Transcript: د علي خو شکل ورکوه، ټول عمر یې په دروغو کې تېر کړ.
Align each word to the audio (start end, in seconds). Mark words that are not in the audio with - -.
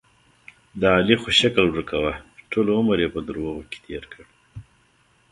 د 0.79 0.81
علي 0.97 1.15
خو 1.21 1.29
شکل 1.41 1.65
ورکوه، 1.69 2.13
ټول 2.51 2.67
عمر 2.77 2.97
یې 3.03 3.09
په 3.15 3.19
دروغو 3.27 3.63
کې 3.69 3.77
تېر 3.85 4.03
کړ. 4.11 4.23